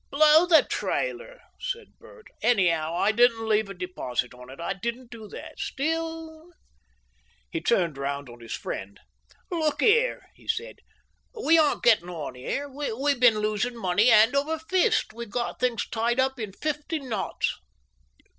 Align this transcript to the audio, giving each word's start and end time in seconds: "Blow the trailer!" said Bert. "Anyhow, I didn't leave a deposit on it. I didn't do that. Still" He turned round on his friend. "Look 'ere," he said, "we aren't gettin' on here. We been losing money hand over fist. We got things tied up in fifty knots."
"Blow 0.09 0.47
the 0.47 0.63
trailer!" 0.63 1.39
said 1.59 1.99
Bert. 1.99 2.25
"Anyhow, 2.41 2.95
I 2.95 3.11
didn't 3.11 3.47
leave 3.47 3.69
a 3.69 3.75
deposit 3.75 4.33
on 4.33 4.49
it. 4.49 4.59
I 4.59 4.73
didn't 4.73 5.11
do 5.11 5.27
that. 5.27 5.59
Still" 5.59 6.53
He 7.53 7.61
turned 7.61 7.99
round 7.99 8.27
on 8.27 8.39
his 8.39 8.55
friend. 8.55 8.99
"Look 9.51 9.83
'ere," 9.83 10.25
he 10.33 10.47
said, 10.47 10.77
"we 11.39 11.59
aren't 11.59 11.83
gettin' 11.83 12.09
on 12.09 12.33
here. 12.33 12.67
We 12.67 13.13
been 13.13 13.37
losing 13.41 13.77
money 13.77 14.07
hand 14.07 14.35
over 14.35 14.57
fist. 14.57 15.13
We 15.13 15.27
got 15.27 15.59
things 15.59 15.87
tied 15.87 16.19
up 16.19 16.39
in 16.39 16.51
fifty 16.53 16.97
knots." 16.97 17.59